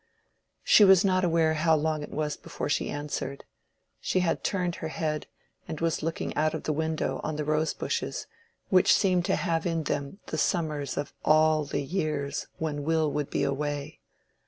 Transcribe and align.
She 0.63 0.83
was 0.83 1.05
not 1.05 1.23
aware 1.23 1.53
how 1.53 1.75
long 1.75 2.01
it 2.01 2.09
was 2.09 2.35
before 2.35 2.69
she 2.69 2.89
answered. 2.89 3.43
She 3.99 4.21
had 4.21 4.43
turned 4.43 4.77
her 4.77 4.87
head 4.87 5.27
and 5.67 5.79
was 5.79 6.01
looking 6.01 6.35
out 6.35 6.55
of 6.55 6.63
the 6.63 6.73
window 6.73 7.21
on 7.23 7.35
the 7.35 7.45
rose 7.45 7.75
bushes, 7.75 8.25
which 8.69 8.95
seemed 8.95 9.25
to 9.25 9.35
have 9.35 9.67
in 9.67 9.83
them 9.83 10.17
the 10.25 10.39
summers 10.39 10.97
of 10.97 11.13
all 11.23 11.65
the 11.65 11.83
years 11.83 12.47
when 12.57 12.81
Will 12.81 13.11
would 13.11 13.29
be 13.29 13.43
away. 13.43 13.99